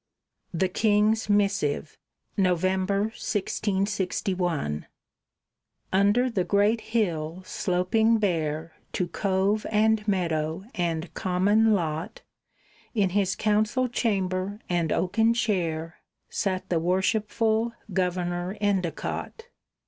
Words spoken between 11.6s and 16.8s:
lot, In his council chamber and oaken chair, Sat the